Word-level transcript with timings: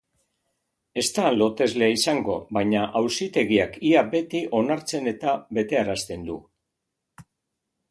Ez 1.01 1.03
da 1.17 1.25
loteslea 1.33 1.89
izango, 1.95 2.37
baina 2.57 2.87
auzitegiak 3.01 3.77
ia 3.91 4.03
beti 4.15 4.43
onartzen 4.63 5.13
eta 5.15 5.37
betearazten 5.61 6.27
du. 6.33 6.41